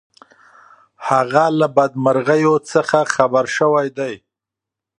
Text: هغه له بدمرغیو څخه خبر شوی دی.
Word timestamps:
هغه 1.07 1.43
له 1.59 1.67
بدمرغیو 1.75 2.55
څخه 2.71 2.97
خبر 3.15 3.45
شوی 3.57 3.87
دی. 3.97 4.13